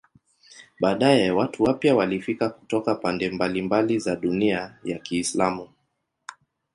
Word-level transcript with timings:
Baadaye 0.79 1.31
watu 1.31 1.63
wapya 1.63 1.95
walifika 1.95 2.49
kutoka 2.49 2.95
pande 2.95 3.29
mbalimbali 3.29 3.99
za 3.99 4.15
dunia 4.15 4.77
ya 4.83 4.99
Kiislamu. 4.99 5.67